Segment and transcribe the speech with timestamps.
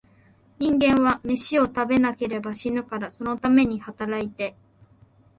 [0.57, 4.55] 人間は、めしを食べなければ死ぬから、そのために働いて、